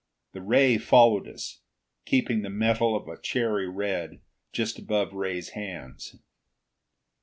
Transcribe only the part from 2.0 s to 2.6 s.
keeping the